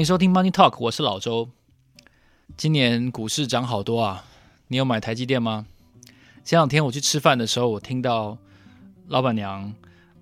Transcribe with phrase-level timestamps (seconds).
[0.00, 1.50] 欢迎收听 Money Talk，我是老周。
[2.56, 4.24] 今年股市涨好多啊！
[4.68, 5.66] 你有买台积电吗？
[6.42, 8.38] 前两天我去吃饭的时候，我听到
[9.08, 9.74] 老板娘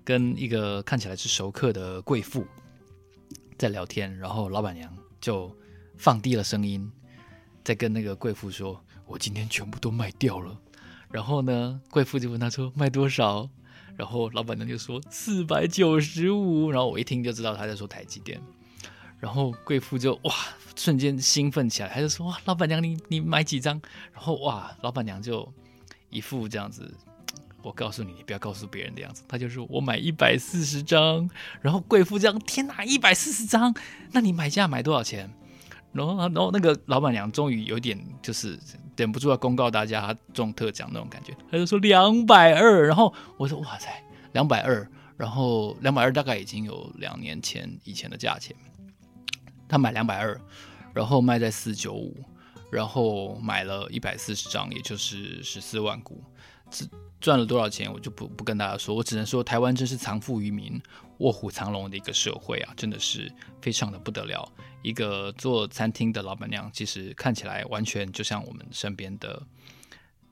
[0.03, 2.45] 跟一个看起来是熟客的贵妇
[3.57, 5.49] 在聊天，然后老板娘就
[5.97, 6.91] 放低了声音，
[7.63, 10.59] 在跟那个贵妇说：“我今天全部都卖掉了。”
[11.09, 13.49] 然后呢，贵妇就问他说：“卖多少？”
[13.95, 18.41] 然后老板娘就说：“四百九十五。”然后我一听就知道他在说台积电。
[19.19, 20.33] 然后贵妇就哇，
[20.75, 23.81] 瞬间兴奋起来，他就说：“哇，老板娘，你你买几张？”
[24.13, 25.51] 然后哇，老板娘就
[26.09, 26.89] 一副这样子，
[27.61, 29.21] 我告诉你，你不要告诉别人的样子。
[29.27, 31.29] 他就说：“我买一百四十张。”
[31.61, 33.75] 然后贵妇这样，天哪，一百四十张？
[34.13, 35.29] 那你买价买多少钱？
[35.91, 38.57] 然后然后那个老板娘终于有点就是
[38.95, 42.87] 忍不住要公告大家，中特奖那种感觉，他就说两百二。
[42.87, 48.55] 然后我说：“哇塞，两百二！”然后两百二大概已经有两年前以前的价钱。
[49.69, 50.41] 他买两百二，
[50.93, 52.17] 然后卖在四九五，
[52.69, 56.21] 然后买了一百四十张，也就是十四万股，
[57.21, 60.81] 赚了多少钱我就不不跟大家说，我只能说台湾真是藏富于民、
[61.19, 63.31] 卧虎藏龙的一个社会啊，真的是
[63.61, 64.51] 非常的不得了。
[64.81, 69.43] 一个做餐厅的老板娘，其实看起来完全就像我们身边的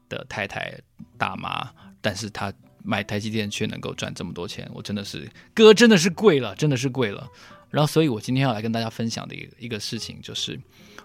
[0.08, 0.80] 的太太
[1.18, 1.70] 大妈，
[2.02, 7.30] 但是她买台积电却能够赚这么多钱，我真的是哥真的是贵了，真的是贵了。
[7.70, 10.60] 然后，所以我今天要来跟大家分享的一个一个事情，就是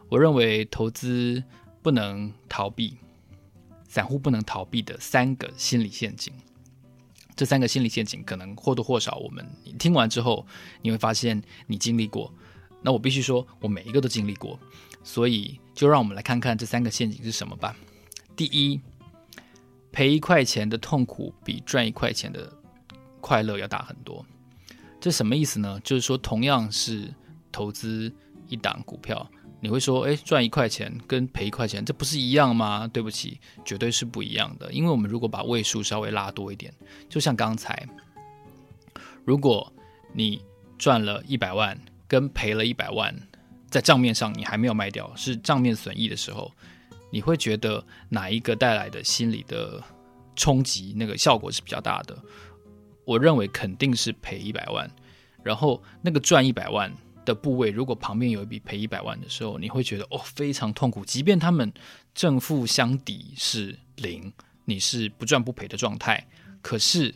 [0.09, 1.43] 我认为投资
[1.83, 2.97] 不能逃避，
[3.89, 6.33] 散户不能逃避的三个心理陷阱。
[7.34, 9.45] 这三个心理陷阱，可能或多或少，我们
[9.78, 10.47] 听完之后，
[10.83, 12.33] 你会发现你经历过。
[12.83, 14.59] 那我必须说，我每一个都经历过。
[15.03, 17.75] 所以，就让我们来看看这三个陷阱是什么吧。
[18.37, 18.81] 第一，
[19.91, 22.53] 赔一块钱的痛苦比赚一块钱的
[23.21, 24.25] 快乐要大很多。
[25.03, 25.81] 这什么意思呢？
[25.83, 27.13] 就是说，同样是
[27.51, 28.11] 投资
[28.47, 29.29] 一档股票，
[29.61, 32.87] 你会说，哎，赚一块钱跟赔一块钱，这不是一样吗？
[32.87, 34.73] 对不起，绝对是不一样的。
[34.73, 36.73] 因为我们如果把位数稍微拉多一点，
[37.09, 37.85] 就像刚才，
[39.25, 39.73] 如果
[40.13, 40.41] 你
[40.79, 41.77] 赚了一百万
[42.07, 43.13] 跟赔了一百万，
[43.69, 46.53] 在账面上你还没有卖掉，是账面损益的时候，
[47.11, 49.83] 你会觉得哪一个带来的心理的
[50.37, 52.17] 冲击，那个效果是比较大的？
[53.05, 54.91] 我认为肯定是赔一百万，
[55.43, 56.93] 然后那个赚一百万
[57.25, 61.05] 的部位，如果旁边有一笔赔一百万的时候，你会觉得哦，非常痛苦。
[61.05, 61.73] 即便他们
[62.15, 64.33] 正负相抵是零，
[64.65, 66.27] 你是不赚不赔的状态，
[66.61, 67.13] 可是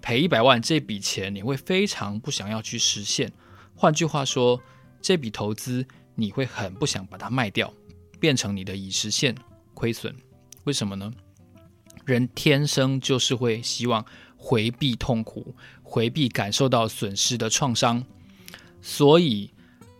[0.00, 3.32] 赔一百万这笔钱你会非常不想要去实现。
[3.74, 4.60] 换句话说，
[5.02, 7.72] 这笔投资你会很不想把它卖掉，
[8.20, 9.34] 变成你的已实现
[9.74, 10.14] 亏损。
[10.64, 11.12] 为什么呢？
[12.04, 14.04] 人天生就是会希望。
[14.38, 18.02] 回避痛苦，回避感受到损失的创伤，
[18.80, 19.50] 所以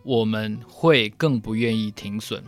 [0.04, 2.42] 我们会更不愿意停损。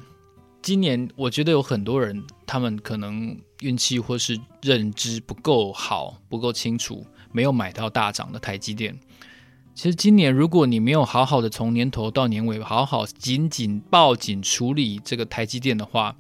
[0.63, 8.99] 今年我觉得有很多人，他们可能运气或是认知不够好，不够清楚，没有买到大涨的台积电。
[9.75, 16.15] 其实今年如果你没有好好的从年头到年尾好好紧紧抱紧处理这个台积电的话，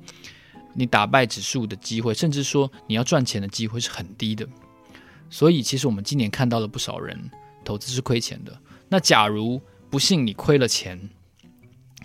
[0.75, 4.49] 你打败指数的机会，甚至说你要赚钱的机会是很低的。
[5.31, 7.31] 所以，其实我们今年看到了不少人
[7.65, 8.53] 投资是亏钱的。
[8.89, 11.09] 那假如不幸你亏了钱，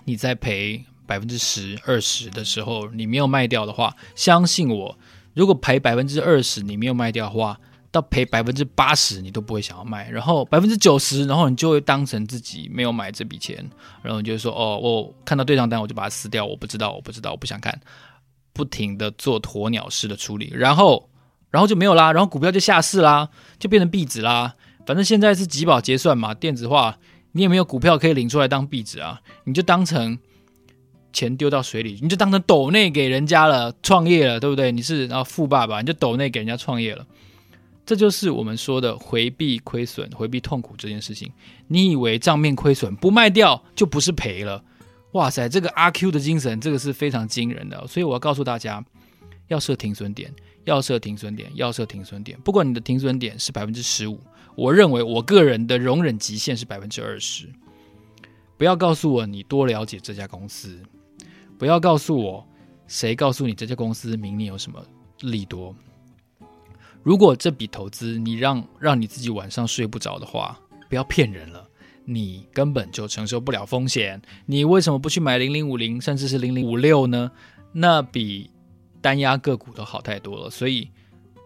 [0.04, 4.96] 你在赔百分之十、二十的时候，你没有卖掉的话，相信我，
[5.34, 7.60] 如果赔百分之二十你没有卖掉的话，
[7.92, 10.08] 到赔百分之八十你都不会想要卖。
[10.12, 13.68] 然后百分之九十，然后你就会当成自己没有买这笔钱，
[14.04, 17.82] 然后你就说：“哦，我看到对账单我就把它撕掉，我不知道，我不知道，我不想看。”
[18.54, 21.10] 不停地做鸵鸟式的处理，然后。
[21.56, 24.56] 然后就没有啦，然后股票就下市啦，就变成壁纸啦。
[24.86, 26.98] 反正现在是集保结算嘛，电子化，
[27.32, 30.20] 你也没有股票可以领出来当壁纸啊，你就当成
[31.14, 34.74] 钱丢到水里，你就当成抖内给人家了，创业了，对不对？
[34.74, 37.08] 你是然后富爸爸，你就抖内给人家创业了。
[37.86, 41.32] 这就是我们说的回避亏损、回避痛苦这件事情。
[41.68, 44.62] 你以为账面亏损不卖掉就不是赔了？
[45.14, 47.88] 哇塞，这个阿 Q 的精神，这个是非常惊人的。
[47.88, 48.84] 所以我要告诉大家，
[49.48, 50.34] 要设停损点。
[50.66, 52.40] 要设停损点，要设停损点。
[52.42, 54.20] 不管你的停损点是百分之十五，
[54.56, 57.48] 我认为我个人的容忍极限是百分之二十。
[58.58, 60.80] 不要告诉我你多了解这家公司，
[61.58, 62.48] 不要告诉我
[62.88, 64.84] 谁告诉你这家公司明年有什么
[65.22, 65.76] 利多。
[67.04, 70.60] 如果这笔投资你让让你自己晚上睡不着的话，
[70.90, 71.70] 不要骗人了，
[72.04, 74.22] 你根本就承受不了风险。
[74.46, 77.32] 你为什么不去买零零五零，甚至是零零五六呢？
[77.74, 78.50] 那比
[79.06, 80.50] 单压个股都好太多了。
[80.50, 80.90] 所以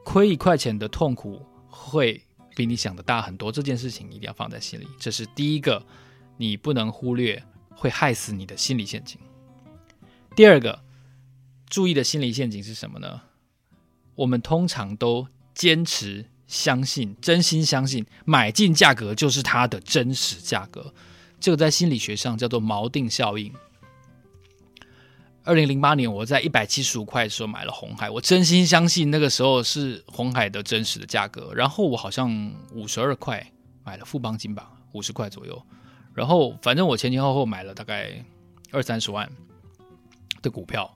[0.06, 2.24] 亏一块钱的痛苦会
[2.56, 3.52] 比你想的大很多。
[3.52, 5.86] 这件事情一定要放在心里，这是第一个。
[6.42, 9.20] 你不能忽略会害死你的心理陷阱。
[10.38, 10.82] 第二个，
[11.68, 13.24] 注意的心理陷阱是什么呢？
[14.16, 20.94] 我们通常都坚持相信，真心相信买进价格就是它的真实价格。
[21.42, 23.54] 这个在心理学上叫做锚定效应。
[25.44, 31.52] 二零零八年我在一百七十五块的时候买了红海，我真心相信那个时候是红海的真实的价格。
[31.54, 33.46] 然后我好像五十二块
[33.84, 35.62] 买了富邦金吧，五十块左右。
[36.14, 38.24] 然后，反正我前前后后买了大概
[38.72, 39.30] 二三十万
[40.42, 40.94] 的股票，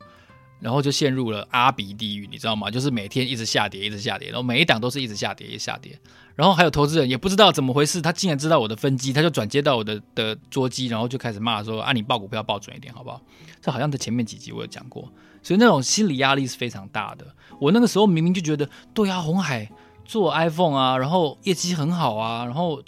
[0.64, 2.72] 然后就陷入了阿鼻地狱，你知道吗？
[2.72, 6.00] 就是每天一直下跌，一直下跌，然后每一档都是一直下跌，一直下跌。
[6.36, 13.22] 然后还有投资人也不知道怎么回事，他竟然知道我的分机，他就转接到我的的桌机，然后就开始骂说：“啊，你报股票报准一点，好不好？”
[13.62, 15.12] 这好像在前面几集我有讲过，
[15.42, 17.26] 所以那种心理压力是非常大的。
[17.60, 19.70] 我那个时候明明就觉得，对啊，红海
[20.06, 22.82] 做 iPhone 啊，然后业绩很好啊，然后。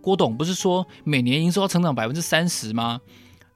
[0.00, 3.00] 郭董不是说每年营收要成长百分之三十吗？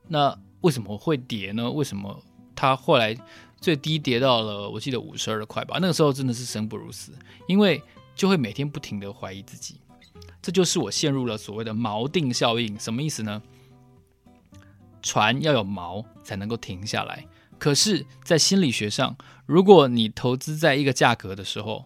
[0.07, 1.71] 那为什么会跌呢？
[1.71, 2.19] 为什么
[2.59, 3.17] 他后来
[3.61, 5.79] 最低跌到了我记得五十二块吧？
[5.81, 7.13] 那个时候真的是生不如死，
[7.47, 7.81] 因为
[8.17, 9.77] 就会每天不停地怀疑自己。
[10.43, 12.77] 这就是我陷入了所谓的锚定效应。
[12.81, 13.41] 什么意思呢？
[15.01, 17.25] 船要有锚才能够停下来。
[17.59, 19.17] 可是，在心理学上，
[19.47, 21.85] 如果你投资在一个价格的时候，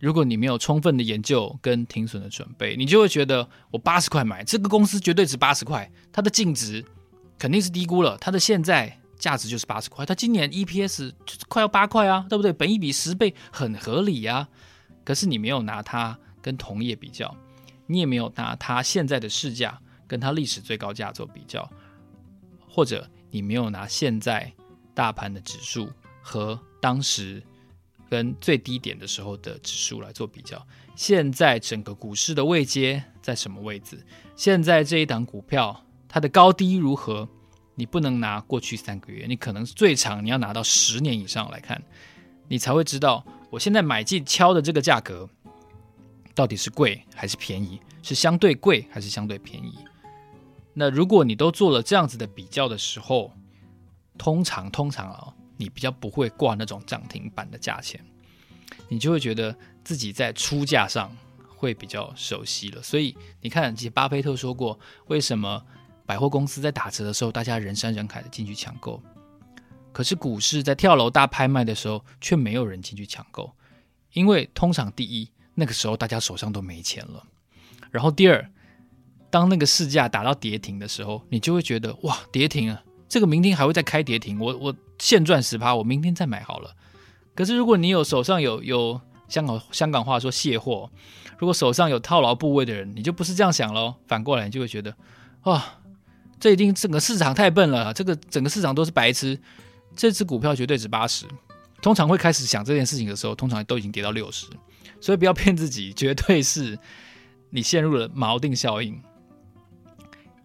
[0.00, 6.84] 如果你没有充分的研究跟停损的准备，你就会觉得我八十块买这个公司绝对值八十块，它的净值
[7.38, 11.12] 肯定是低估了，它的现在价值就是八十块，它今年 EPS
[11.48, 12.52] 快要八块啊，对不对？
[12.52, 14.48] 本益比十倍很合理呀。
[15.04, 17.34] 可是你没有拿它跟同业比较，
[17.86, 21.68] 你也没有拿它现在的市价跟它历史最高价做比较，
[22.68, 24.52] 或者你没有拿现在
[24.94, 25.90] 大盘的指数
[26.22, 27.42] 和当时。
[28.08, 30.64] 跟最低点的时候的指数来做比较，
[30.94, 34.00] 现在整个股市的位阶在什么位置？
[34.36, 37.28] 现在这一档股票它的高低如何？
[37.76, 41.80] 你不能拿过去三个月，你可能最长你要拿到十年以上来看，
[42.48, 45.30] 你才会知道我现在买进敲的这个价格
[46.34, 49.78] 到底是贵还是便宜，是相对贵还是相对便宜。
[50.74, 53.32] 那如果你都做了这样子的比较的时候，
[54.18, 55.32] 通常通常啊。
[55.58, 57.98] 你比较不会挂那种涨停板的价钱，
[58.90, 61.10] 你就会觉得自己在出价上
[61.56, 62.82] 会比较熟悉了。
[62.82, 65.64] 所以你看，其实巴菲特说过，为什么
[66.06, 69.02] 百货公司在打折的时候，大家人山人海的进去抢购，
[69.92, 73.52] 可是股市在跳楼大拍卖的时候，却没有人进去抢购，
[74.12, 77.24] 因为通常第一，那个时候大家手上都没钱了，
[77.90, 78.48] 然后第二，
[79.28, 82.82] 当那个市价打到跌停的时候，你就会觉得哇，跌停啊！
[83.08, 86.74] 这个明天还会再开跌停，我我现赚十趴，我明天再买好了。
[87.34, 90.90] 可是如果你有手上有有香港香港话说卸货，
[91.38, 93.94] 如果手上有套牢部位的人，你就不是这样想喽。
[94.06, 94.94] 反过来你就会觉得，
[95.44, 95.62] 哇，
[96.38, 99.38] 这已经整个市场太笨了，这个整个市场都是白痴，
[99.94, 101.26] 这只股票绝对值八十。
[101.82, 104.46] 通常会开始想这件事情的时候，通常都已经跌到六十，
[105.00, 106.78] 所以不要骗自己，绝对是
[107.50, 109.00] 你陷入了锚定效应。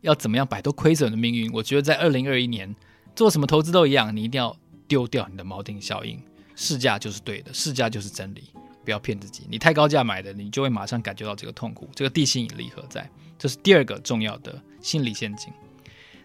[0.02, 1.52] 要怎么样摆脱亏损的命运？
[1.54, 2.76] 我觉得在二零二一年
[3.16, 4.56] 做什么投资都一样，你一定要
[4.88, 6.22] 丢掉你的锚定效应。
[6.56, 8.50] 市价就是对的，市价就是真理，
[8.84, 9.46] 不要骗自己。
[9.50, 11.90] 你太高价买的，你就会马上感觉到这个痛苦。
[11.96, 13.10] 这个地心引力何在？
[13.38, 15.52] 这是第二个重要的心理陷阱。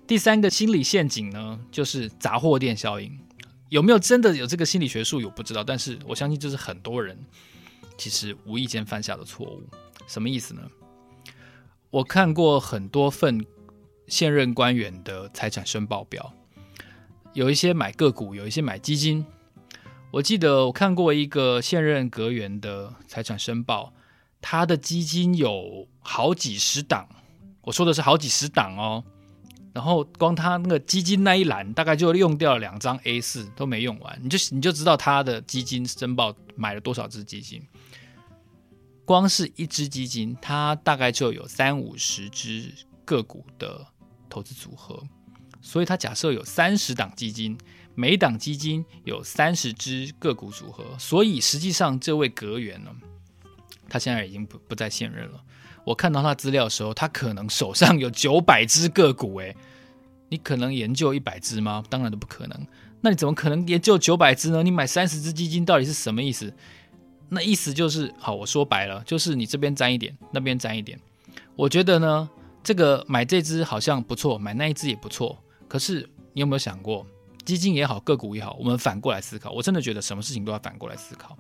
[0.07, 3.19] 第三个心理陷阱呢，就是杂货店效应。
[3.69, 5.25] 有没有真的有这个心理学术语？
[5.25, 7.19] 我不知道，但是我相信这是很多人
[7.99, 9.63] 其实无意间犯下的错误。
[10.07, 10.63] 什么意思呢？
[11.91, 13.45] 我看过很多份。
[14.09, 16.33] 现任官员的财产申报表，
[17.33, 19.27] 有一些买个股，有一些买基金。
[20.13, 23.93] 我记得我看过一个现任阁员的财产申报，
[24.41, 27.09] 他的基金有好几十档，
[27.63, 29.03] 我说的是好几十档哦。
[29.77, 37.63] 然后光他那个基金那一栏，大概就用掉了两张 A4 都没用完，你就你就知道他的基金申报买了多少只基金。
[39.05, 42.73] 光是一只基金，他大概就有三五十只
[43.05, 43.87] 个股的
[44.31, 44.99] 投资组合，
[45.61, 47.59] 所以他假设有三十档基金，
[47.95, 52.91] 每一档基金有三十只个股组合，所以实际上这位阁员呢，
[53.91, 55.45] 他现在已经不不再现任了。
[55.87, 59.57] 我看到他资料的时候，他可能手上有九百只个股，诶，
[60.29, 61.85] 你可能研究一百只吗？
[61.89, 62.67] 当然都不可能。
[63.01, 64.65] 那你怎么可能研究九百只呢？
[64.65, 66.53] 你买三十只基金到底是什么意思？
[67.29, 70.99] 那意思就是，好，我说白了，就是你这边沾一点，那边沾一点。
[71.55, 72.29] 我觉得呢，
[72.65, 75.39] 这个买这只好像不错，买那一只也不错。
[75.69, 77.07] 可是你有没有想过，
[77.45, 79.53] 基金也好，个股也好，我们反过来思考。
[79.53, 81.39] 我真的觉得什么事情都要反过来思考。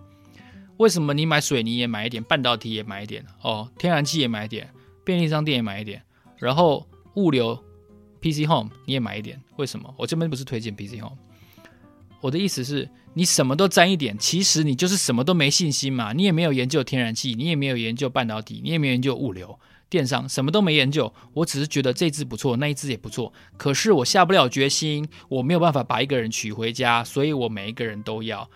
[0.79, 4.69] 为什么你买水泥也买一点，半导体也买一点，哦，天然气也买一点，
[5.05, 6.03] 便利商店也买一点，
[6.37, 7.59] 然后物流
[8.21, 9.41] PC Home 你也买一点？
[9.57, 9.95] 为什么？
[9.97, 11.17] 我这边不是推荐 PC Home。
[12.21, 16.13] 我的意思是，你什么都沾一点，其实你就是什么都没信心嘛。
[16.13, 21.13] 你也没有研究天然气，你也没有研究半导体，你也没有研究物流、电商，什么都没研究。
[21.35, 23.33] 我只是觉得这支不错，那一支也不错。
[23.57, 28.51] 可是我下不了决心，我没有办法把一个人娶回家，所以我每一个人都要。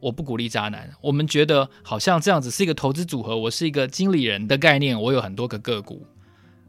[0.00, 0.90] 我不鼓励渣男。
[1.00, 6.06] 我们觉得好像这样子是一个投资组合，我是一个经理人的概念，我有很多个个股。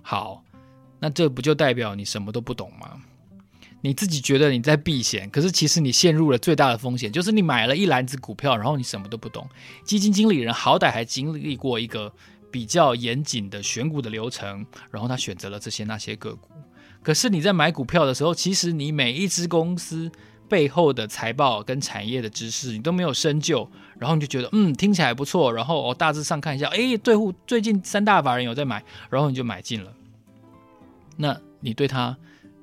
[0.02, 0.44] 好，
[1.00, 3.02] 那这不就代表你什么都不懂吗？
[3.84, 9.50] 你自己觉得你在避险，可是其实你陷入了最大的风险，就是你买了一篮子股票，然后你什么都不懂。
[9.84, 12.14] 基金经理人好歹还经历过一个
[12.52, 16.50] 比较严谨的选股的流程，然后他选择了这些那些个股。
[17.02, 20.12] 可是你在买股票的时候，其实你每一支公司
[20.52, 23.66] 背后的财报跟产业的知识你都没有深究，
[23.98, 29.94] 然后你就觉得嗯听起来不错，然后我大致上看一下，诶，对户最近三大法人有在买，然后你就买进了。
[31.16, 32.18] 那你对他？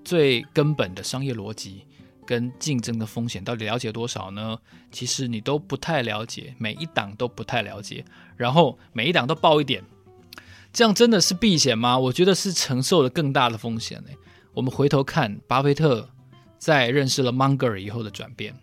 [0.05, 1.85] 最根本的商业逻辑
[2.27, 4.59] 跟竞争的风险到底了解多少呢？
[4.91, 8.05] 其实你都不太了解，每一档都不太了解，
[8.37, 9.83] 然后每一档都报一点，
[10.73, 11.99] 这样真的是避险吗？
[11.99, 14.11] 我觉得是承受了更大的风险呢。
[14.55, 16.09] 我们回头看巴菲特
[16.59, 18.55] 在认识了芒格尔以后的转变，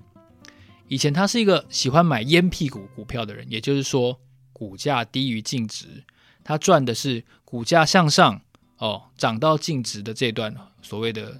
[0.88, 4.20] 以前他是一个喜欢买烟屁股股票的人，也就是说
[4.54, 6.04] 股价低于净值，
[6.44, 8.42] 他赚的是股价向上。
[8.78, 11.40] 哦，涨到净值的这段所谓的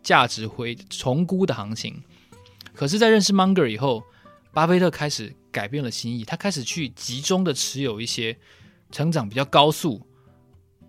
[0.00, 2.00] 价值回重估的行情，
[2.72, 4.00] 可是，在认识芒格以后，
[4.52, 8.38] 巴菲特开始改变了心意，他开始去集中的持有一些
[8.92, 10.00] 成长比较高速，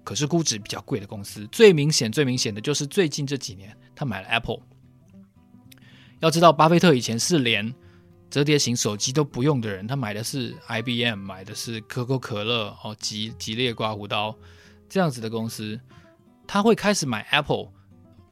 [0.04, 1.48] 可是估值比较贵的公司。
[1.48, 4.62] 最明显、最明显的就是最近这几年，他买了 Apple。
[6.20, 7.74] 要知道，巴菲特以前是连
[8.30, 14.36] 折叠型手机都不用的人，他买的是 IBM，买的是可口可乐、哦吉吉列刮胡刀。
[14.90, 15.80] 这样子的公司，
[16.48, 17.68] 他会开始买 Apple，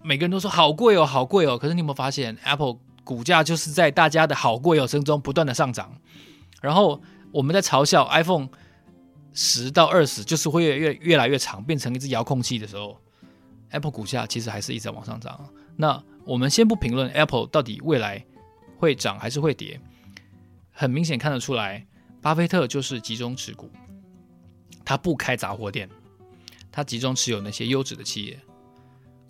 [0.04, 1.58] 每个人都说好贵哦，好贵哦。
[1.58, 5.96] 可是你有没有发现，Apple 股价就是在大家的好贵哦声中不断的上涨。
[6.62, 7.00] 然后
[7.32, 8.50] 我们在嘲笑 iPhone
[9.34, 13.00] 十到二十就是会越越越来越长，变成一只遥控器的时候
[13.70, 15.48] ，Apple 股价其实还是一直在往上涨。
[15.76, 18.24] 那我们先不评论 Apple 到底未来
[18.78, 19.80] 会涨还是会跌，
[20.72, 21.88] 很明显看得出来，
[22.22, 23.72] 巴菲特就是集中持股，
[24.84, 25.90] 他不开杂货店。
[26.70, 28.40] 他集中持有那些优质的企业。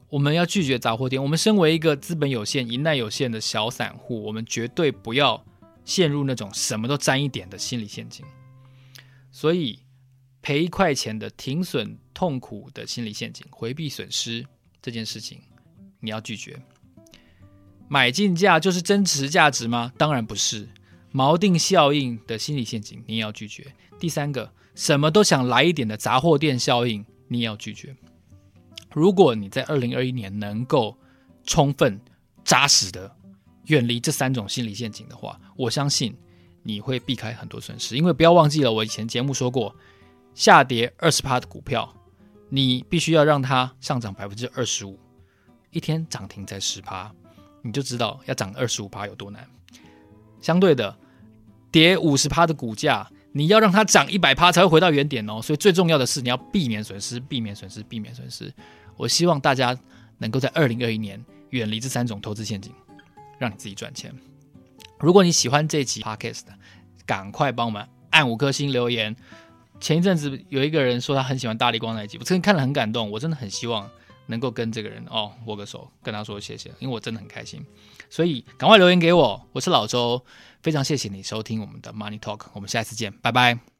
[0.09, 1.21] 我们要拒绝杂货店。
[1.21, 5.45] 我们身为一个资本有限、银弹有限的小散户，我们绝对不要
[5.85, 8.25] 陷入那种什么都沾一点的心理陷阱。
[9.31, 9.79] 所以，
[10.41, 14.45] 赔一块钱的停损痛苦的心理陷阱，回避损失
[14.81, 15.39] 这件事情，
[16.01, 16.59] 你要拒绝。
[17.87, 19.93] 买进价就是真实价值吗？
[19.97, 20.67] 当然不是。
[21.13, 23.73] 锚定效应的心理陷阱，你也要拒绝。
[23.97, 27.05] 第三个，什么都想来一点的杂货店效应。
[27.29, 27.93] 你也要拒绝。
[28.93, 30.97] 如果你在二零二一年能够
[31.43, 31.99] 充分
[32.45, 33.13] 扎实的
[33.65, 36.15] 远离这三种心理陷阱的话，我相信
[36.63, 37.97] 你会避开很多损失。
[37.97, 39.75] 因为不要忘记了，我以前节目说过，
[40.33, 41.93] 下跌二十趴的股票，
[42.47, 44.97] 你必须要让它上涨百分之二十五，
[45.71, 47.13] 一天涨停在十趴，
[47.67, 49.45] 你就知道要涨二十五趴有多难。
[50.41, 50.97] 相对的，
[51.71, 53.07] 跌五十趴的股价。
[53.33, 58.51] 你要让它涨一百趴才会回到原点哦，所以最重要的是你要避免损失，避免损失，避免损失。
[58.95, 59.77] 我希望大家
[60.17, 62.73] 能够在二零二一年远离这三种投资陷阱，
[63.37, 64.11] 让你自己赚钱。
[64.97, 66.45] 如果你喜欢这期 podcast，
[67.05, 69.15] 赶快帮我们按五颗星留言。
[69.79, 73.87] 前一阵子有一个人说他很喜欢大立光那一集，我真的看了很感动，我真的很希望
[74.27, 77.65] 能够跟这个人哦握个手，跟他说谢谢，因为我真的很开心。
[78.09, 80.23] 所以赶快留言给我，我是老周。
[80.61, 83.76] 非常谢谢你收听我们的 Money Talk，我们下次见，拜拜。